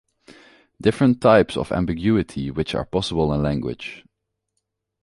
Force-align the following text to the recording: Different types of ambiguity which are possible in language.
Different 0.81 1.21
types 1.21 1.55
of 1.55 1.71
ambiguity 1.71 2.49
which 2.49 2.73
are 2.73 2.85
possible 2.85 3.31
in 3.35 3.43
language. 3.43 4.03